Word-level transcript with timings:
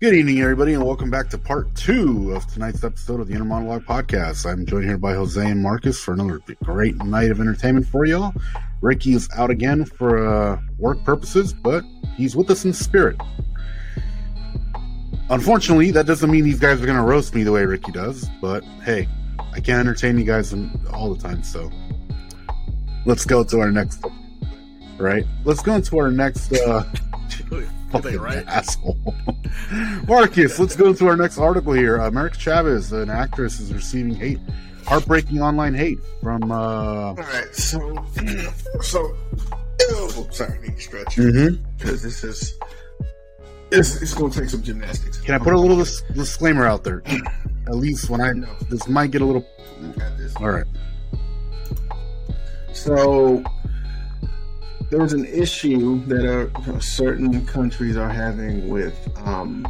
Good 0.00 0.14
evening, 0.14 0.40
everybody, 0.40 0.74
and 0.74 0.86
welcome 0.86 1.10
back 1.10 1.28
to 1.30 1.38
part 1.38 1.74
two 1.74 2.30
of 2.32 2.46
tonight's 2.46 2.84
episode 2.84 3.18
of 3.18 3.26
the 3.26 3.34
Inner 3.34 3.44
Monologue 3.44 3.84
Podcast. 3.84 4.48
I'm 4.48 4.64
joined 4.64 4.84
here 4.84 4.96
by 4.96 5.14
Jose 5.14 5.44
and 5.44 5.60
Marcus 5.60 5.98
for 5.98 6.14
another 6.14 6.40
great 6.62 6.94
night 7.02 7.32
of 7.32 7.40
entertainment 7.40 7.84
for 7.84 8.06
y'all. 8.06 8.32
Ricky 8.80 9.14
is 9.14 9.28
out 9.36 9.50
again 9.50 9.84
for 9.84 10.24
uh, 10.24 10.60
work 10.78 11.02
purposes, 11.02 11.52
but 11.52 11.82
he's 12.14 12.36
with 12.36 12.48
us 12.48 12.64
in 12.64 12.72
spirit. 12.72 13.16
Unfortunately, 15.30 15.90
that 15.90 16.06
doesn't 16.06 16.30
mean 16.30 16.44
these 16.44 16.60
guys 16.60 16.80
are 16.80 16.86
going 16.86 16.96
to 16.96 17.02
roast 17.02 17.34
me 17.34 17.42
the 17.42 17.50
way 17.50 17.64
Ricky 17.64 17.90
does, 17.90 18.28
but 18.40 18.62
hey, 18.84 19.08
I 19.52 19.58
can't 19.58 19.80
entertain 19.80 20.16
you 20.16 20.24
guys 20.24 20.54
all 20.92 21.12
the 21.12 21.20
time, 21.20 21.42
so 21.42 21.72
let's 23.04 23.24
go 23.24 23.42
to 23.42 23.58
our 23.58 23.72
next. 23.72 24.04
Right? 24.96 25.26
Let's 25.42 25.60
go 25.60 25.74
into 25.74 25.98
our 25.98 26.12
next. 26.12 26.52
Uh, 26.52 26.84
Fucking 27.90 28.18
right? 28.18 28.46
asshole. 28.46 28.98
Marcus, 30.08 30.58
let's 30.58 30.76
go 30.76 30.92
to 30.92 31.08
our 31.08 31.16
next 31.16 31.38
article 31.38 31.72
here. 31.72 31.96
America 31.96 32.38
Chavez, 32.38 32.92
an 32.92 33.10
actress, 33.10 33.60
is 33.60 33.72
receiving 33.72 34.14
hate, 34.14 34.38
heartbreaking 34.86 35.40
online 35.40 35.74
hate 35.74 35.98
from. 36.22 36.50
Uh... 36.50 36.54
All 36.54 37.14
right, 37.14 37.54
so, 37.54 38.04
so, 38.82 39.16
oh, 39.90 40.28
sorry, 40.30 40.58
I 40.58 40.62
need 40.62 40.76
to 40.76 40.82
stretch 40.82 41.16
because 41.16 41.34
mm-hmm. 41.34 41.84
this 41.84 42.24
is. 42.24 42.58
It's, 43.70 44.00
it's 44.00 44.14
going 44.14 44.32
to 44.32 44.40
take 44.40 44.48
some 44.48 44.62
gymnastics. 44.62 45.18
Can 45.20 45.34
I 45.34 45.38
put 45.38 45.52
a 45.52 45.58
little 45.58 45.76
dis- 45.76 46.02
disclaimer 46.14 46.66
out 46.66 46.84
there? 46.84 47.02
At 47.66 47.74
least 47.74 48.08
when 48.08 48.22
I 48.22 48.32
know 48.32 48.54
this 48.70 48.88
might 48.88 49.10
get 49.10 49.20
a 49.20 49.26
little. 49.26 49.46
All 50.36 50.48
right. 50.48 50.64
So 52.72 53.44
there 54.90 55.00
was 55.00 55.12
an 55.12 55.26
issue 55.26 56.04
that 56.06 56.50
uh, 56.54 56.80
certain 56.80 57.44
countries 57.46 57.96
are 57.96 58.08
having 58.08 58.68
with 58.68 58.96
um, 59.24 59.66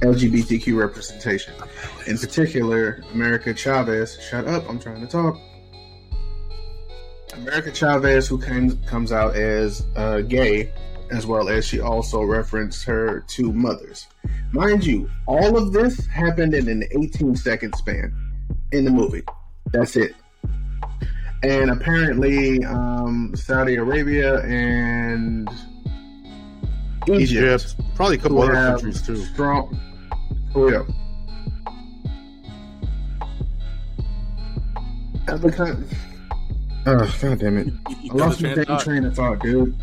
LGBTQ 0.00 0.78
representation. 0.78 1.54
In 2.06 2.16
particular, 2.18 3.02
America 3.12 3.54
Chavez. 3.54 4.18
Shut 4.20 4.46
up! 4.46 4.68
I'm 4.68 4.78
trying 4.78 5.00
to 5.00 5.06
talk. 5.06 5.38
America 7.34 7.72
Chavez, 7.72 8.28
who 8.28 8.40
came, 8.40 8.76
comes 8.84 9.12
out 9.12 9.34
as 9.34 9.84
uh, 9.96 10.20
gay, 10.20 10.72
as 11.10 11.26
well 11.26 11.48
as 11.48 11.66
she 11.66 11.80
also 11.80 12.22
referenced 12.22 12.84
her 12.84 13.24
two 13.28 13.52
mothers. 13.52 14.06
Mind 14.52 14.84
you, 14.84 15.10
all 15.26 15.56
of 15.56 15.72
this 15.72 16.06
happened 16.06 16.54
in 16.54 16.68
an 16.68 16.84
18 16.90 17.34
second 17.36 17.74
span 17.74 18.14
in 18.72 18.84
the 18.84 18.90
movie. 18.90 19.24
That's 19.72 19.96
it 19.96 20.14
and 21.42 21.70
apparently 21.70 22.64
um, 22.64 22.97
Saudi 23.34 23.76
Arabia 23.76 24.40
and 24.44 25.48
Egypt, 27.08 27.20
Egypt 27.20 27.74
probably 27.94 28.16
a 28.16 28.18
couple 28.18 28.42
other 28.42 28.52
countries 28.52 29.02
too. 29.02 29.16
Strong, 29.16 29.78
oh 30.54 30.68
yeah. 30.68 30.82
Other 35.28 35.50
countries. 35.50 35.94
Oh, 36.86 37.18
God 37.20 37.38
damn 37.38 37.58
it! 37.58 37.72
I 37.86 38.14
lost 38.14 38.40
my 38.40 38.54
train 38.78 39.04
of 39.04 39.14
thought, 39.14 39.40
dude. 39.40 39.76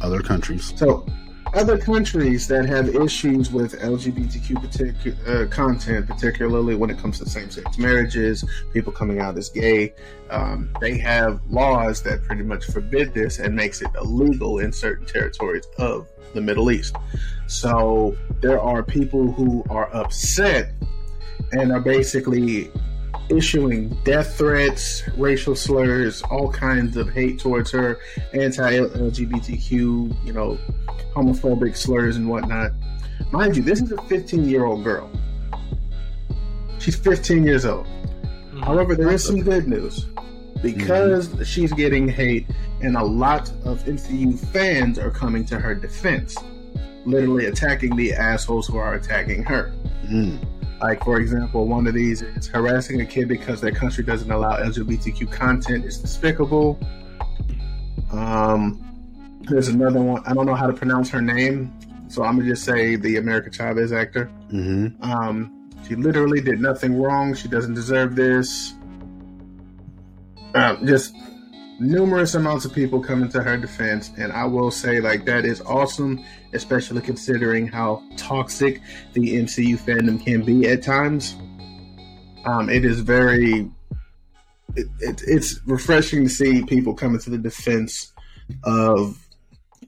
Other 0.00 0.20
countries. 0.20 0.72
So 0.76 1.06
other 1.54 1.78
countries 1.78 2.48
that 2.48 2.66
have 2.66 2.94
issues 2.94 3.50
with 3.50 3.80
LGBTQ 3.80 4.56
particu- 4.56 5.28
uh, 5.28 5.48
content, 5.48 6.06
particularly 6.06 6.74
when 6.74 6.90
it 6.90 6.98
comes 6.98 7.18
to 7.18 7.28
same 7.28 7.50
sex 7.50 7.78
marriages, 7.78 8.44
people 8.72 8.92
coming 8.92 9.20
out 9.20 9.38
as 9.38 9.48
gay, 9.48 9.94
um, 10.30 10.68
they 10.80 10.98
have 10.98 11.40
laws 11.48 12.02
that 12.02 12.22
pretty 12.24 12.42
much 12.42 12.66
forbid 12.66 13.14
this 13.14 13.38
and 13.38 13.54
makes 13.54 13.82
it 13.82 13.88
illegal 13.96 14.58
in 14.58 14.72
certain 14.72 15.06
territories 15.06 15.66
of 15.78 16.08
the 16.34 16.40
Middle 16.40 16.70
East. 16.70 16.96
So 17.46 18.16
there 18.40 18.60
are 18.60 18.82
people 18.82 19.30
who 19.32 19.64
are 19.70 19.94
upset 19.94 20.72
and 21.52 21.72
are 21.72 21.80
basically 21.80 22.70
issuing 23.28 23.88
death 24.04 24.36
threats, 24.36 25.02
racial 25.16 25.54
slurs, 25.54 26.22
all 26.22 26.50
kinds 26.50 26.96
of 26.96 27.10
hate 27.10 27.38
towards 27.38 27.70
her, 27.70 27.98
anti-LGBTQ, 28.32 29.70
you 30.26 30.32
know, 30.32 30.58
homophobic 31.14 31.76
slurs 31.76 32.16
and 32.16 32.28
whatnot. 32.28 32.72
Mind 33.30 33.56
you, 33.56 33.62
this 33.62 33.80
is 33.80 33.92
a 33.92 34.02
15 34.02 34.48
year 34.48 34.64
old 34.64 34.84
girl. 34.84 35.10
She's 36.78 36.96
15 36.96 37.44
years 37.44 37.64
old. 37.64 37.86
Mm-hmm. 37.86 38.60
However, 38.60 38.94
there 38.94 39.10
is 39.10 39.24
some 39.24 39.40
good 39.40 39.68
news. 39.68 40.06
Because 40.62 41.28
mm-hmm. 41.28 41.42
she's 41.42 41.72
getting 41.72 42.08
hate, 42.08 42.46
and 42.80 42.96
a 42.96 43.02
lot 43.02 43.50
of 43.64 43.84
MCU 43.84 44.38
fans 44.52 44.98
are 44.98 45.10
coming 45.10 45.44
to 45.46 45.58
her 45.58 45.74
defense, 45.74 46.36
literally 47.04 47.46
attacking 47.46 47.96
the 47.96 48.12
assholes 48.12 48.66
who 48.66 48.78
are 48.78 48.94
attacking 48.94 49.42
her. 49.44 49.72
Mm. 50.06 50.38
Like, 50.80 51.02
for 51.04 51.18
example, 51.20 51.66
one 51.66 51.86
of 51.86 51.94
these 51.94 52.22
is 52.22 52.46
harassing 52.46 53.00
a 53.00 53.06
kid 53.06 53.28
because 53.28 53.60
their 53.60 53.72
country 53.72 54.04
doesn't 54.04 54.30
allow 54.30 54.56
LGBTQ 54.58 55.30
content 55.30 55.84
is 55.84 55.98
despicable. 55.98 56.78
Um, 58.12 58.83
there's 59.48 59.68
another 59.68 60.00
one. 60.00 60.22
I 60.26 60.34
don't 60.34 60.46
know 60.46 60.54
how 60.54 60.66
to 60.66 60.72
pronounce 60.72 61.10
her 61.10 61.22
name, 61.22 61.72
so 62.08 62.22
I'm 62.22 62.36
gonna 62.36 62.50
just 62.50 62.64
say 62.64 62.96
the 62.96 63.16
America 63.16 63.50
Chavez 63.50 63.92
actor. 63.92 64.30
Mm-hmm. 64.52 65.02
Um, 65.02 65.70
she 65.86 65.94
literally 65.94 66.40
did 66.40 66.60
nothing 66.60 67.00
wrong. 67.00 67.34
She 67.34 67.48
doesn't 67.48 67.74
deserve 67.74 68.16
this. 68.16 68.74
Um, 70.54 70.86
just 70.86 71.14
numerous 71.78 72.34
amounts 72.34 72.64
of 72.64 72.72
people 72.72 73.00
coming 73.00 73.28
to 73.30 73.42
her 73.42 73.56
defense, 73.56 74.12
and 74.16 74.32
I 74.32 74.44
will 74.44 74.70
say, 74.70 75.00
like, 75.00 75.24
that 75.26 75.44
is 75.44 75.60
awesome, 75.62 76.24
especially 76.52 77.00
considering 77.02 77.66
how 77.66 78.02
toxic 78.16 78.80
the 79.12 79.36
MCU 79.36 79.78
fandom 79.78 80.24
can 80.24 80.44
be 80.44 80.68
at 80.68 80.82
times. 80.82 81.36
Um, 82.44 82.68
it 82.68 82.84
is 82.84 83.00
very, 83.00 83.70
it, 84.76 84.86
it, 85.00 85.22
it's 85.26 85.60
refreshing 85.66 86.24
to 86.24 86.30
see 86.30 86.64
people 86.64 86.94
coming 86.94 87.20
to 87.20 87.30
the 87.30 87.38
defense 87.38 88.12
of 88.64 89.23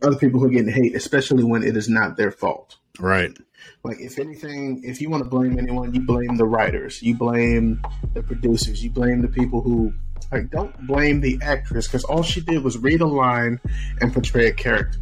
other 0.03 0.17
people 0.17 0.41
who 0.41 0.47
are 0.47 0.51
getting 0.51 0.73
hate, 0.73 0.95
especially 0.95 1.45
when 1.45 1.63
it 1.63 1.77
is 1.77 1.89
not 1.89 2.17
their 2.17 2.31
fault. 2.31 2.77
Right. 2.99 3.37
Like, 3.85 4.01
if 4.01 4.19
anything, 4.19 4.83
if 4.85 5.01
you 5.01 5.11
want 5.11 5.25
to 5.25 5.29
blame 5.29 5.59
anyone, 5.59 5.95
you 5.95 6.01
blame 6.01 6.37
the 6.37 6.47
writers, 6.47 7.03
you 7.03 7.15
blame 7.15 7.83
the 8.15 8.23
producers, 8.23 8.83
you 8.83 8.91
blame 8.91 9.23
the 9.23 9.29
people 9.29 9.61
who 9.61 9.93
like, 10.33 10.51
don't 10.51 10.87
blame 10.87 11.21
the 11.21 11.39
actress 11.43 11.87
because 11.87 12.05
all 12.05 12.23
she 12.23 12.41
did 12.41 12.63
was 12.65 12.79
read 12.79 13.01
a 13.01 13.07
line 13.07 13.61
and 14.01 14.13
portray 14.13 14.47
a 14.47 14.53
character. 14.53 14.99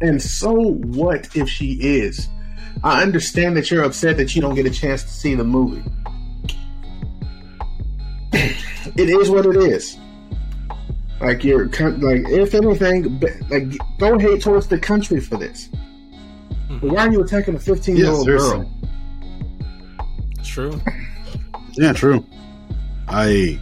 And 0.00 0.22
so 0.22 0.52
what 0.54 1.34
if 1.36 1.48
she 1.48 1.72
is? 1.80 2.28
I 2.82 3.02
understand 3.02 3.56
that 3.56 3.70
you're 3.70 3.84
upset 3.84 4.16
that 4.18 4.34
you 4.34 4.42
don't 4.42 4.54
get 4.54 4.66
a 4.66 4.70
chance 4.70 5.02
to 5.02 5.08
see 5.08 5.34
the 5.34 5.44
movie. 5.44 5.82
it 8.32 9.08
is 9.08 9.30
what 9.30 9.46
it 9.46 9.56
is. 9.56 9.96
Like 11.24 11.42
you're 11.42 11.66
like, 11.66 12.28
if 12.28 12.54
anything, 12.54 13.20
like 13.48 13.72
don't 13.98 14.20
hate 14.20 14.42
towards 14.42 14.66
the 14.66 14.78
country 14.78 15.20
for 15.20 15.36
this. 15.36 15.68
Mm-hmm. 16.68 16.90
Why 16.90 17.06
are 17.06 17.12
you 17.12 17.22
attacking 17.22 17.54
a 17.54 17.58
15 17.58 17.96
year 17.96 18.10
old 18.10 18.26
girl? 18.26 18.70
True. 20.44 20.80
yeah, 21.72 21.92
true. 21.94 22.24
I 23.08 23.58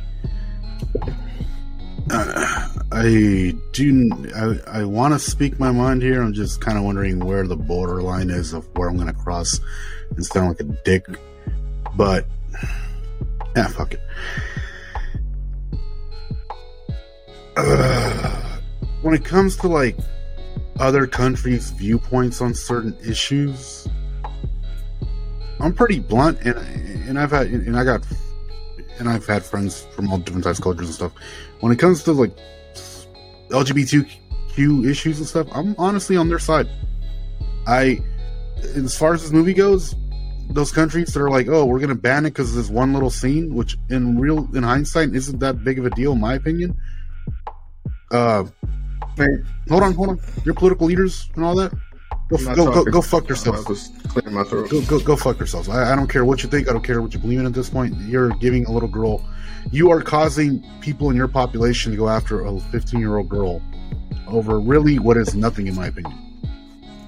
uh, 2.10 2.69
I 2.90 3.54
do. 3.72 4.10
I, 4.34 4.81
I 4.81 4.84
want 4.84 5.14
to 5.14 5.19
speak 5.19 5.58
my 5.58 5.70
mind 5.70 6.02
here. 6.02 6.20
I'm 6.20 6.32
just 6.32 6.60
kind 6.60 6.76
of 6.76 6.84
wondering 6.84 7.20
where 7.20 7.46
the 7.46 7.56
borderline 7.56 8.31
is 8.31 8.52
of 8.52 8.66
where 8.76 8.88
I'm 8.88 8.96
going 8.96 9.08
to 9.08 9.14
cross 9.14 9.60
and 10.10 10.25
sound 10.25 10.48
like 10.48 10.60
a 10.60 10.64
dick. 10.84 11.06
But 11.94 12.26
yeah, 13.56 13.69
fuck 13.69 13.94
it. 13.94 14.00
When 19.02 19.14
it 19.14 19.25
comes 19.25 19.56
to 19.58 19.69
like 19.69 19.96
other 20.78 21.06
countries' 21.06 21.70
viewpoints 21.70 22.40
on 22.40 22.54
certain 22.54 22.96
issues, 23.04 23.88
I'm 25.60 25.75
pretty 25.75 25.99
blunt, 25.99 26.40
and 26.43 26.56
and 27.08 27.19
I've 27.19 27.31
had 27.31 27.49
and 27.49 27.76
I 27.76 27.84
got 27.84 28.06
and 28.99 29.08
I've 29.08 29.26
had 29.26 29.44
friends 29.44 29.87
from 29.94 30.10
all 30.10 30.19
different 30.19 30.44
types 30.44 30.58
of 30.58 30.64
cultures 30.64 30.87
and 30.87 30.94
stuff. 30.94 31.12
When 31.60 31.72
it 31.72 31.78
comes 31.78 32.02
to 32.04 32.12
like 32.12 32.37
LGBTQ 33.49 34.88
issues 34.88 35.19
and 35.19 35.28
stuff, 35.28 35.46
I'm 35.52 35.75
honestly 35.78 36.16
on 36.16 36.28
their 36.28 36.38
side. 36.38 36.69
I, 37.66 38.00
as 38.75 38.96
far 38.96 39.14
as 39.14 39.22
this 39.22 39.32
movie 39.32 39.54
goes, 39.54 39.94
those 40.50 40.72
countries 40.72 41.12
that 41.12 41.20
are 41.20 41.31
like, 41.31 41.49
oh, 41.49 41.64
we're 41.64 41.81
gonna 41.81 41.94
ban 41.94 42.26
it 42.26 42.31
because 42.31 42.50
of 42.50 42.56
this 42.56 42.70
one 42.70 42.93
little 42.93 43.10
scene, 43.10 43.54
which 43.54 43.76
in 43.88 44.19
real 44.19 44.49
in 44.54 44.62
hindsight 44.62 45.14
isn't 45.14 45.38
that 45.40 45.62
big 45.64 45.78
of 45.78 45.87
a 45.87 45.90
deal, 45.90 46.12
in 46.12 46.20
my 46.20 46.34
opinion. 46.34 46.76
Uh, 48.12 48.44
hold 49.69 49.82
on, 49.82 49.94
hold 49.94 50.09
on. 50.11 50.20
Your 50.44 50.55
political 50.55 50.87
leaders 50.87 51.31
and 51.35 51.44
all 51.44 51.55
that. 51.56 51.73
Go, 52.29 52.37
go, 52.55 52.73
go, 52.73 52.85
go, 52.85 53.03
fuck 53.03 53.29
yourselves. 53.29 53.88
Go, 54.70 54.81
go, 54.82 55.00
go 55.00 55.17
fuck 55.17 55.38
yourselves. 55.38 55.69
I, 55.69 55.93
I 55.93 55.97
don't 55.97 56.09
care 56.09 56.25
what 56.25 56.43
you 56.43 56.49
think. 56.49 56.69
I 56.69 56.73
don't 56.73 56.82
care 56.85 57.03
what 57.03 57.12
you 57.12 57.19
believe 57.20 57.41
in 57.41 57.47
at 57.47 57.53
this 57.53 57.69
point. 57.69 57.94
You're 58.03 58.31
giving 58.31 58.64
a 58.67 58.70
little 58.73 58.88
girl. 58.88 59.23
You 59.70 59.91
are 59.91 60.00
causing 60.00 60.64
people 60.81 61.11
in 61.11 61.17
your 61.17 61.29
population 61.29 61.91
to 61.93 61.99
go 61.99 62.09
after 62.09 62.44
a 62.44 62.59
15 62.59 63.00
year 63.00 63.17
old 63.19 63.29
girl 63.29 63.61
over 64.29 64.59
really 64.61 64.99
what 64.99 65.17
is 65.17 65.35
nothing, 65.35 65.67
in 65.67 65.75
my 65.75 65.88
opinion. 65.88 66.19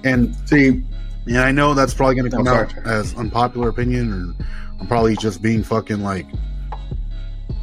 And 0.03 0.35
see, 0.47 0.83
Yeah, 1.25 1.41
I 1.43 1.51
know 1.51 1.73
that's 1.73 1.93
probably 1.93 2.15
going 2.15 2.29
to 2.29 2.37
come 2.37 2.47
out 2.47 2.75
as 2.85 3.15
unpopular 3.15 3.69
opinion, 3.69 4.13
or 4.13 4.45
I'm 4.79 4.87
probably 4.87 5.15
just 5.15 5.41
being 5.41 5.63
fucking 5.63 6.01
like 6.01 6.27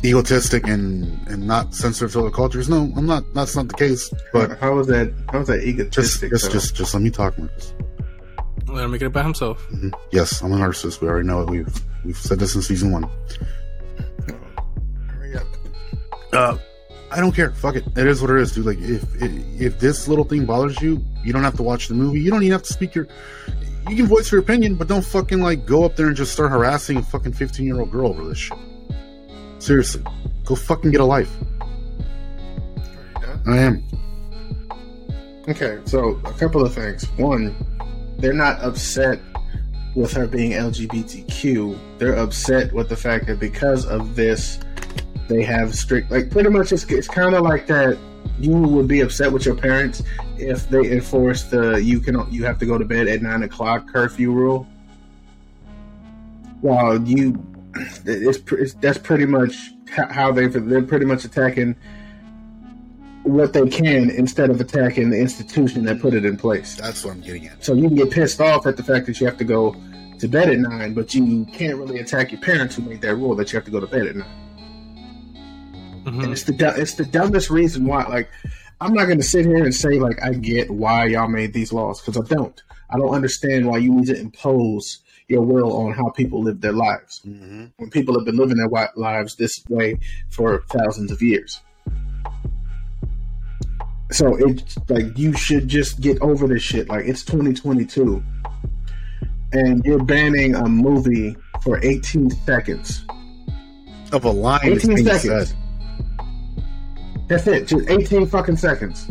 egotistic 0.04 0.66
and 0.66 1.04
and 1.28 1.46
not 1.46 1.75
sensitive 1.75 2.12
to 2.12 2.20
other 2.20 2.31
cultures. 2.31 2.69
No, 2.69 2.93
I'm 2.96 3.06
not. 3.06 3.25
That's 3.34 3.54
not 3.56 3.69
the 3.69 3.75
case. 3.75 4.12
But 4.32 4.58
how 4.58 4.75
was 4.75 4.87
that? 4.88 5.12
How 5.31 5.38
was 5.38 5.49
that 5.49 5.58
just 5.58 5.66
egotistic? 5.69 6.31
just 6.31 6.44
though? 6.46 6.50
just 6.52 6.75
just 6.75 6.94
let 6.94 7.02
me 7.02 7.10
talk, 7.10 7.38
Marcus. 7.38 7.75
Let 8.69 8.84
him 8.84 8.90
make 8.93 9.02
it 9.02 9.06
about 9.06 9.25
himself. 9.25 9.62
hmm 9.66 9.90
Yes, 10.12 10.40
I'm 10.43 10.52
a 10.52 10.56
narcissist. 10.56 11.00
We 11.00 11.08
already 11.08 11.26
know 11.26 11.43
it. 11.43 11.50
We've 11.50 11.81
we've 12.04 12.16
said 12.16 12.38
this 12.38 12.54
in 12.54 12.62
season 12.62 12.90
one. 12.93 13.08
Hurry 15.08 15.37
up. 15.37 15.46
Uh, 16.32 16.56
I 17.10 17.20
don't 17.20 17.32
care. 17.32 17.50
Fuck 17.52 17.76
it. 17.76 17.87
It 17.96 18.06
is 18.06 18.22
what 18.22 18.31
it 18.31 18.38
is, 18.38 18.52
dude. 18.52 18.66
Like 18.66 18.78
if 18.81 19.05
if 19.20 19.78
this 19.78 20.08
little 20.08 20.25
thing 20.25 20.46
bothers 20.46 20.81
you, 20.81 21.05
you 21.25 21.32
don't 21.32 21.43
have 21.44 21.56
to 21.56 21.62
watch 21.62 21.88
the 21.88 21.94
movie. 21.94 22.20
You 22.20 22.31
don't 22.31 22.43
even 22.43 22.52
have 22.52 22.62
to 22.62 22.72
speak 22.72 22.94
your. 22.94 23.06
You 23.88 23.96
can 23.96 24.06
voice 24.06 24.31
your 24.31 24.40
opinion, 24.40 24.76
but 24.76 24.87
don't 24.88 25.05
fucking 25.05 25.40
like 25.40 25.66
go 25.66 25.84
up 25.84 25.96
there 25.96 26.06
and 26.06 26.16
just 26.16 26.32
start 26.32 26.50
harassing 26.52 26.98
a 26.98 27.02
fucking 27.02 27.32
15 27.32 27.66
year 27.66 27.81
old 27.81 27.90
girl 27.90 28.08
over 28.08 28.25
this 28.25 28.38
shit. 28.38 28.56
Seriously, 29.62 30.03
go 30.44 30.56
fucking 30.56 30.91
get 30.91 31.00
a 31.00 31.05
life. 31.05 31.31
I 33.47 33.59
am. 33.59 33.85
Okay, 35.49 35.79
so 35.85 36.20
a 36.25 36.32
couple 36.32 36.67
of 36.67 36.75
things. 36.75 37.05
One, 37.11 37.55
they're 38.19 38.32
not 38.32 38.61
upset 38.61 39.20
with 39.94 40.12
her 40.14 40.26
being 40.26 40.50
LGBTQ. 40.50 41.79
They're 41.99 42.17
upset 42.17 42.73
with 42.73 42.88
the 42.88 42.97
fact 42.97 43.29
that 43.29 43.38
because 43.38 43.87
of 43.87 44.17
this, 44.17 44.59
they 45.29 45.44
have 45.44 45.76
strict, 45.76 46.11
like 46.11 46.29
pretty 46.29 46.50
much 46.50 46.73
it's, 46.73 46.82
it's 46.87 47.06
kind 47.06 47.37
of 47.37 47.44
like 47.44 47.69
that. 47.69 47.97
You 48.41 48.56
would 48.56 48.88
be 48.88 49.03
upset 49.03 49.32
with 49.32 49.47
your 49.47 49.55
parents 49.55 50.03
if 50.38 50.69
they 50.70 50.91
enforced 50.91 51.53
the 51.53 51.76
you 51.76 52.00
can 52.00 52.26
you 52.32 52.44
have 52.44 52.58
to 52.58 52.67
go 52.67 52.79
to 52.79 52.85
bed 52.85 53.06
at 53.06 53.23
nine 53.23 53.44
o'clock 53.44 53.87
curfew 53.93 54.32
rule. 54.32 54.67
While 56.62 57.00
you, 57.06 57.41
it's, 58.05 58.38
it's 58.52 58.75
that's 58.75 58.99
pretty 58.99 59.26
much 59.26 59.55
how 59.90 60.32
they 60.32 60.46
they're 60.46 60.82
pretty 60.82 61.05
much 61.05 61.25
attacking 61.25 61.76
what 63.25 63.52
they 63.52 63.69
can 63.69 64.11
instead 64.11 64.50
of 64.50 64.61
attacking 64.61 65.11
the 65.11 65.19
institution 65.19 65.84
that 65.84 66.00
put 66.00 66.14
it 66.14 66.25
in 66.25 66.37
place. 66.37 66.75
That's 66.76 67.05
what 67.05 67.14
I'm 67.14 67.20
getting 67.20 67.46
at. 67.46 67.64
So 67.64 67.75
you 67.75 67.87
can 67.88 67.94
get 67.96 68.11
pissed 68.11 68.40
off 68.40 68.67
at 68.67 68.76
the 68.76 68.82
fact 68.82 69.06
that 69.06 69.20
you 69.20 69.26
have 69.26 69.38
to 69.38 69.44
go 69.44 69.76
to 70.19 70.29
bed 70.29 70.49
at 70.50 70.58
nine, 70.58 70.94
but 70.94 71.14
you 71.14 71.44
can't 71.46 71.79
really 71.79 71.99
attack 71.99 72.32
your 72.32 72.40
parents 72.40 72.76
who 72.76 72.82
made 72.82 73.00
that 73.02 73.14
rule 73.14 73.34
that 73.37 73.52
you 73.52 73.56
have 73.56 73.64
to 73.64 73.70
go 73.70 73.81
to 73.81 73.87
bed 73.87 74.06
at 74.06 74.17
nine. 74.17 76.02
Mhm. 76.05 76.25
And 76.25 76.32
it's 76.32 76.43
the 76.43 76.75
it's 76.76 76.94
the 76.94 77.05
dumbest 77.05 77.49
reason 77.50 77.87
why. 77.87 78.05
Like, 78.05 78.29
I'm 78.81 78.93
not 78.93 79.05
going 79.05 79.19
to 79.19 79.25
sit 79.25 79.46
here 79.46 79.62
and 79.62 79.75
say 79.75 80.00
like 80.00 80.20
I 80.23 80.32
get 80.32 80.70
why 80.70 81.06
y'all 81.06 81.29
made 81.29 81.52
these 81.52 81.73
laws 81.73 82.00
because 82.00 82.17
I 82.20 82.34
don't. 82.34 82.61
I 82.90 82.99
don't 82.99 83.14
understand 83.14 83.67
why 83.67 83.79
you 83.79 83.94
need 83.94 84.06
to 84.06 84.19
impose 84.19 84.99
your 85.28 85.42
will 85.42 85.72
on 85.76 85.92
how 85.92 86.10
people 86.10 86.42
live 86.42 86.60
their 86.60 86.72
lives 86.72 87.22
Mm-hmm. 87.26 87.66
when 87.76 87.90
people 87.90 88.14
have 88.16 88.24
been 88.24 88.36
living 88.36 88.56
their 88.56 88.88
lives 88.96 89.36
this 89.36 89.62
way 89.69 89.98
for 90.30 90.62
thousands 90.69 91.10
of 91.12 91.22
years. 91.22 91.60
So 94.10 94.36
it's 94.36 94.76
like 94.90 95.16
you 95.16 95.32
should 95.34 95.69
just 95.69 96.00
get 96.00 96.20
over 96.20 96.46
this 96.46 96.62
shit. 96.62 96.88
Like 96.88 97.06
it's 97.06 97.24
2022, 97.24 98.22
and 99.52 99.82
you're 99.86 100.04
banning 100.04 100.54
a 100.54 100.69
movie 100.69 101.34
for 101.62 101.82
18 101.82 102.30
seconds. 102.30 103.06
Of 104.12 104.26
a 104.26 104.30
line 104.30 104.60
that's 104.70 104.84
18 104.86 105.04
seconds. 105.06 105.48
said. 105.48 105.56
That's 107.28 107.46
it. 107.46 107.69
Just 107.69 107.88
18 107.88 108.26
fucking 108.26 108.56
seconds. 108.58 109.08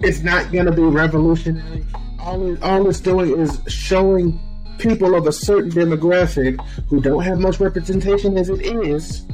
It's 0.00 0.20
not 0.20 0.50
gonna 0.50 0.72
be 0.72 0.82
revolutionary. 0.82 1.84
All 2.20 2.50
it, 2.50 2.62
all 2.62 2.88
it's 2.88 3.00
doing 3.00 3.38
is 3.38 3.60
showing 3.66 4.40
people 4.78 5.14
of 5.14 5.26
a 5.26 5.32
certain 5.32 5.70
demographic 5.70 6.58
who 6.88 7.00
don't 7.00 7.22
have 7.22 7.38
much 7.38 7.60
representation 7.60 8.36
as 8.36 8.48
it 8.48 8.60
is 8.64 9.24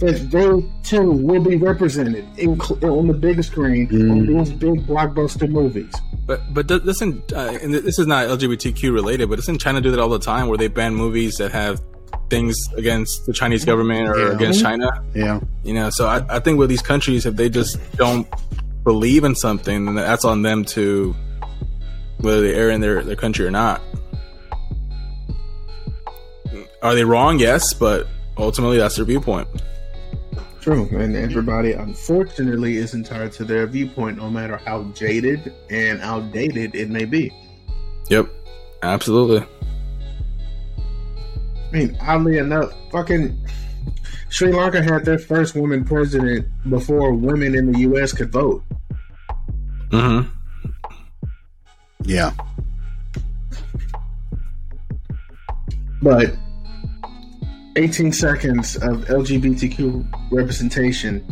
that 0.00 0.28
they 0.30 0.80
too 0.82 1.10
will 1.12 1.42
be 1.42 1.56
represented 1.56 2.24
in, 2.36 2.60
on 2.60 3.06
the 3.06 3.14
big 3.14 3.42
screen 3.44 3.86
on 3.88 4.26
Mm. 4.26 4.38
these 4.44 4.52
big 4.52 4.86
blockbuster 4.86 5.48
movies. 5.48 5.92
But 6.26 6.40
but 6.52 6.66
th- 6.68 6.82
this 6.82 7.00
in, 7.00 7.22
uh, 7.34 7.58
and 7.62 7.72
this 7.72 7.98
is 7.98 8.06
not 8.06 8.26
LGBTQ 8.28 8.92
related, 8.92 9.28
but 9.28 9.36
doesn't 9.36 9.58
China 9.58 9.80
do 9.80 9.90
that 9.92 10.00
all 10.00 10.08
the 10.08 10.18
time, 10.18 10.48
where 10.48 10.58
they 10.58 10.68
ban 10.68 10.94
movies 10.94 11.36
that 11.36 11.52
have 11.52 11.80
things 12.30 12.56
against 12.76 13.24
the 13.26 13.32
Chinese 13.32 13.64
government 13.64 14.08
or 14.08 14.18
Yeah. 14.18 14.32
against 14.34 14.60
China? 14.62 14.88
Yeah. 15.14 15.40
You 15.62 15.74
know, 15.74 15.90
so 15.90 16.06
I, 16.06 16.24
I 16.28 16.38
think 16.40 16.58
with 16.58 16.70
these 16.70 16.82
countries, 16.82 17.24
if 17.26 17.36
they 17.36 17.48
just 17.48 17.78
don't 17.96 18.26
believe 18.82 19.22
in 19.24 19.34
something, 19.36 19.84
then 19.84 19.94
that's 19.94 20.24
on 20.24 20.42
them 20.42 20.64
to 20.76 21.14
whether 22.18 22.40
they 22.40 22.54
err 22.54 22.70
in 22.70 22.80
their, 22.80 23.02
their 23.02 23.16
country 23.16 23.46
or 23.46 23.50
not. 23.50 23.80
Are 26.84 26.94
they 26.94 27.02
wrong? 27.02 27.38
Yes, 27.38 27.72
but 27.72 28.06
ultimately 28.36 28.76
that's 28.76 28.96
their 28.96 29.06
viewpoint. 29.06 29.48
True, 30.60 30.86
and 30.92 31.16
everybody 31.16 31.72
unfortunately 31.72 32.76
is 32.76 32.92
entitled 32.92 33.32
to 33.32 33.44
their 33.44 33.66
viewpoint, 33.66 34.18
no 34.18 34.28
matter 34.28 34.58
how 34.58 34.84
jaded 34.92 35.54
and 35.70 36.02
outdated 36.02 36.74
it 36.74 36.90
may 36.90 37.06
be. 37.06 37.32
Yep, 38.10 38.28
absolutely. 38.82 39.46
I 41.72 41.76
mean, 41.76 41.96
oddly 42.02 42.36
enough, 42.36 42.70
fucking 42.92 43.46
Sri 44.28 44.52
Lanka 44.52 44.82
had 44.82 45.06
their 45.06 45.18
first 45.18 45.54
woman 45.54 45.84
president 45.86 46.46
before 46.68 47.14
women 47.14 47.54
in 47.54 47.72
the 47.72 47.78
U.S. 47.80 48.12
could 48.12 48.30
vote. 48.30 48.62
hmm 49.90 50.20
Yeah. 52.02 52.32
But 56.02 56.36
18 57.76 58.12
seconds 58.12 58.76
of 58.76 59.04
LGBTQ 59.06 60.30
representation. 60.30 61.24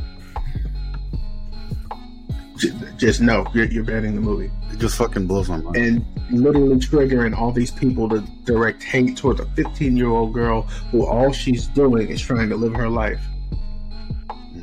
Just 2.97 3.21
no, 3.21 3.47
you're, 3.55 3.65
you're 3.67 3.85
banning 3.85 4.15
the 4.15 4.21
movie. 4.21 4.51
It 4.73 4.79
just 4.79 4.97
fucking 4.97 5.27
blows 5.27 5.49
my 5.49 5.57
mind. 5.59 5.77
and 5.77 6.05
literally 6.31 6.77
triggering 6.77 7.37
all 7.37 7.51
these 7.53 7.71
people 7.71 8.09
to 8.09 8.21
direct 8.45 8.83
hate 8.83 9.17
towards 9.17 9.41
a 9.41 9.47
15 9.55 9.97
year 9.97 10.09
old 10.09 10.33
girl 10.33 10.63
who 10.91 11.05
all 11.07 11.33
she's 11.33 11.67
doing 11.69 12.09
is 12.09 12.21
trying 12.21 12.49
to 12.49 12.57
live 12.57 12.75
her 12.75 12.89
life. 12.89 13.21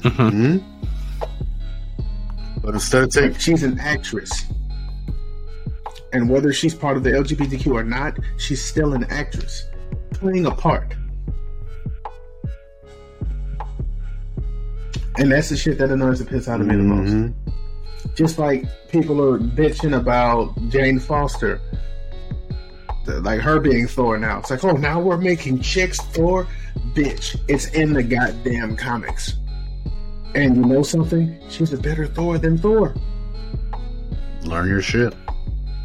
hmm 0.03 0.57
But 2.61 2.73
instead 2.73 3.03
of 3.03 3.09
taking 3.11 3.37
she's 3.37 3.63
an 3.63 3.79
actress. 3.79 4.45
And 6.11 6.29
whether 6.29 6.51
she's 6.53 6.73
part 6.73 6.97
of 6.97 7.03
the 7.03 7.11
LGBTQ 7.11 7.71
or 7.73 7.83
not, 7.83 8.17
she's 8.37 8.63
still 8.63 8.93
an 8.93 9.03
actress 9.05 9.65
playing 10.11 10.45
a 10.45 10.51
part. 10.51 10.95
And 15.17 15.31
that's 15.31 15.49
the 15.49 15.57
shit 15.57 15.77
that 15.79 15.89
annoys 15.89 16.19
the 16.19 16.25
piss 16.25 16.47
out 16.47 16.61
of 16.61 16.67
me 16.67 16.75
the 16.75 16.83
most. 16.83 17.11
Mhm. 17.13 17.33
just 18.15 18.39
like 18.39 18.63
people 18.89 19.21
are 19.21 19.37
bitching 19.37 19.95
about 19.95 20.55
Jane 20.69 20.99
Foster, 20.99 21.59
The- 23.05 23.19
like 23.21 23.41
her 23.41 23.59
being 23.59 23.87
Thor 23.87 24.17
now. 24.17 24.39
It's 24.39 24.49
like, 24.51 24.63
oh, 24.63 24.71
now 24.71 24.99
we're 25.01 25.17
making 25.17 25.59
chicks 25.61 25.99
Thor, 26.13 26.47
bitch. 26.93 27.35
It's 27.47 27.67
in 27.71 27.93
the 27.93 28.03
goddamn 28.03 28.75
comics. 28.77 29.35
And 30.35 30.55
you 30.57 30.63
know 30.65 30.81
something? 30.83 31.35
She's 31.49 31.73
a 31.73 31.77
better 31.77 32.05
Thor 32.07 32.37
than 32.37 32.57
Thor. 32.57 32.93
learn 34.43 34.69
your 34.69 34.81
shit. 34.81 35.13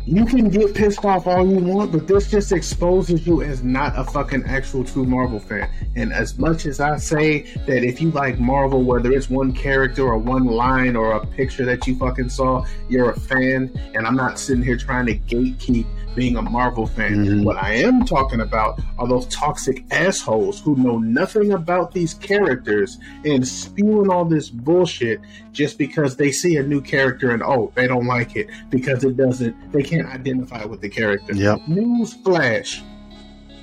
You 0.06 0.26
can 0.26 0.50
get 0.50 0.74
pissed 0.74 1.02
off 1.04 1.26
all 1.26 1.48
you 1.48 1.58
want, 1.58 1.90
but 1.92 2.06
this 2.06 2.30
just 2.30 2.52
exposes 2.52 3.26
you 3.26 3.40
as 3.42 3.62
not 3.64 3.98
a 3.98 4.04
fucking 4.04 4.44
actual 4.44 4.84
true 4.84 5.06
Marvel 5.06 5.40
fan. 5.40 5.68
And 5.96 6.12
as 6.12 6.38
much 6.38 6.66
as 6.66 6.78
I 6.78 6.98
say 6.98 7.42
that 7.66 7.82
if 7.84 8.02
you 8.02 8.10
like 8.10 8.38
Marvel, 8.38 8.82
whether 8.82 9.10
it's 9.12 9.30
one 9.30 9.52
character 9.52 10.02
or 10.02 10.18
one 10.18 10.44
line 10.44 10.94
or 10.94 11.12
a 11.12 11.26
picture 11.26 11.64
that 11.64 11.86
you 11.86 11.96
fucking 11.96 12.28
saw, 12.28 12.66
you're 12.90 13.12
a 13.12 13.18
fan. 13.18 13.70
And 13.94 14.06
I'm 14.06 14.16
not 14.16 14.38
sitting 14.38 14.62
here 14.62 14.76
trying 14.76 15.06
to 15.06 15.16
gatekeep 15.16 15.86
being 16.14 16.36
a 16.36 16.42
Marvel 16.42 16.86
fan. 16.86 17.26
Mhm. 17.26 17.44
What 17.44 17.56
I 17.56 17.74
am 17.74 18.04
talking 18.04 18.40
about 18.40 18.80
are 18.98 19.08
those 19.08 19.26
toxic 19.26 19.84
assholes 19.90 20.60
who 20.60 20.76
know 20.76 20.98
nothing 20.98 21.52
about 21.52 21.92
these 21.92 22.14
characters 22.14 22.98
and 23.24 23.46
spewing 23.46 24.10
all 24.10 24.24
this 24.24 24.48
bullshit 24.48 25.20
just 25.52 25.76
because 25.76 26.16
they 26.16 26.30
see 26.30 26.56
a 26.56 26.62
new 26.62 26.80
character 26.80 27.30
and 27.30 27.42
oh, 27.42 27.72
they 27.74 27.88
don't 27.88 28.06
like 28.06 28.36
it 28.36 28.48
because 28.70 29.02
it 29.04 29.16
doesn't, 29.16 29.56
they 29.72 29.82
can't 29.82 29.93
identify 30.02 30.64
with 30.64 30.80
the 30.80 30.88
character. 30.88 31.34
Yep. 31.34 31.68
News 31.68 32.14
flash. 32.14 32.82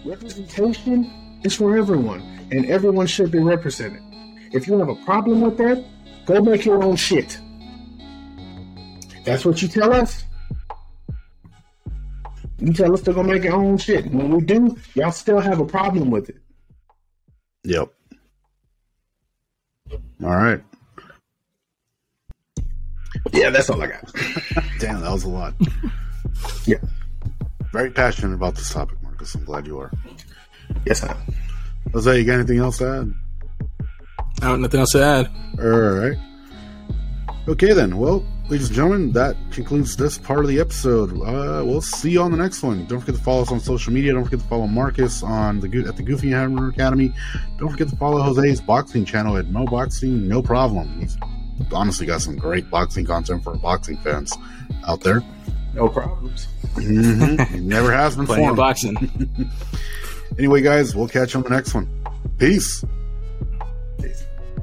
Representation 0.05 1.39
is 1.43 1.55
for 1.55 1.77
everyone, 1.77 2.21
and 2.51 2.65
everyone 2.65 3.07
should 3.07 3.31
be 3.31 3.39
represented. 3.39 4.01
If 4.51 4.67
you 4.67 4.77
have 4.79 4.89
a 4.89 4.95
problem 5.05 5.41
with 5.41 5.57
that, 5.57 5.83
go 6.25 6.41
make 6.41 6.65
your 6.65 6.83
own 6.83 6.95
shit. 6.95 7.39
That's 9.23 9.45
what 9.45 9.61
you 9.61 9.67
tell 9.67 9.93
us. 9.93 10.23
You 12.59 12.73
tell 12.73 12.93
us 12.93 13.01
to 13.01 13.13
go 13.13 13.23
make 13.23 13.45
our 13.45 13.53
own 13.53 13.77
shit. 13.77 14.05
When 14.11 14.29
we 14.31 14.41
do, 14.41 14.77
y'all 14.93 15.11
still 15.11 15.39
have 15.39 15.59
a 15.59 15.65
problem 15.65 16.11
with 16.11 16.29
it. 16.29 16.37
Yep. 17.63 17.91
All 20.23 20.35
right. 20.35 20.61
Yeah, 23.33 23.49
that's 23.49 23.69
all 23.69 23.81
I 23.81 23.87
got. 23.87 24.11
Damn, 24.79 25.01
that 25.01 25.11
was 25.11 25.23
a 25.23 25.29
lot. 25.29 25.53
Yeah. 26.65 26.77
very 27.71 27.91
passionate 27.91 28.33
about 28.35 28.55
this 28.55 28.71
topic, 28.71 29.01
Marcus. 29.01 29.33
I'm 29.35 29.43
glad 29.45 29.65
you 29.67 29.79
are. 29.79 29.91
Yes, 30.85 31.03
I 31.03 31.11
am. 31.11 31.17
Jose, 31.93 32.19
you 32.19 32.25
got 32.25 32.35
anything 32.35 32.59
else 32.59 32.77
to 32.79 32.85
add? 32.87 33.13
I 34.41 34.47
don't 34.47 34.61
nothing 34.61 34.79
else 34.79 34.91
to 34.91 35.03
add. 35.03 35.29
All 35.59 35.69
right. 35.69 36.17
Okay, 37.47 37.73
then. 37.73 37.97
Well, 37.97 38.23
ladies 38.49 38.67
and 38.67 38.75
gentlemen, 38.75 39.11
that 39.13 39.35
concludes 39.51 39.97
this 39.97 40.17
part 40.17 40.39
of 40.39 40.47
the 40.47 40.59
episode. 40.59 41.11
Uh, 41.13 41.63
we'll 41.65 41.81
see 41.81 42.11
you 42.11 42.21
on 42.21 42.31
the 42.31 42.37
next 42.37 42.61
one. 42.63 42.85
Don't 42.85 42.99
forget 42.99 43.15
to 43.15 43.21
follow 43.21 43.41
us 43.41 43.51
on 43.51 43.59
social 43.59 43.91
media. 43.91 44.13
Don't 44.13 44.23
forget 44.23 44.39
to 44.39 44.47
follow 44.47 44.67
Marcus 44.67 45.23
on 45.23 45.59
the 45.59 45.85
at 45.87 45.97
the 45.97 46.03
Goofy 46.03 46.29
Hammer 46.29 46.69
Academy. 46.69 47.13
Don't 47.57 47.71
forget 47.71 47.89
to 47.89 47.95
follow 47.95 48.21
Jose's 48.21 48.61
boxing 48.61 49.05
channel 49.05 49.37
at 49.37 49.47
Mo 49.47 49.65
Boxing. 49.65 50.27
No 50.27 50.41
problem. 50.41 50.99
He's 50.99 51.17
honestly 51.71 52.05
got 52.05 52.21
some 52.21 52.35
great 52.37 52.69
boxing 52.69 53.05
content 53.05 53.43
for 53.43 53.55
boxing 53.55 53.97
fans 53.97 54.33
out 54.87 55.01
there. 55.01 55.23
No 55.73 55.87
problems. 55.89 56.47
Mm-hmm. 56.75 57.67
Never 57.67 57.91
has 57.91 58.15
been 58.15 58.25
Playing 58.25 58.45
formed. 58.45 58.57
boxing. 58.57 59.49
Anyway, 60.37 60.61
guys, 60.61 60.95
we'll 60.95 61.09
catch 61.09 61.33
you 61.33 61.39
on 61.39 61.43
the 61.43 61.49
next 61.49 61.73
one. 61.73 61.89
Peace. 62.37 62.85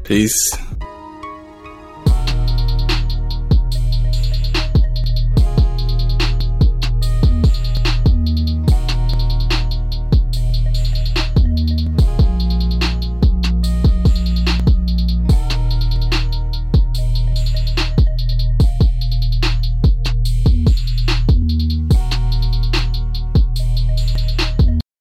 Peace. 0.02 0.56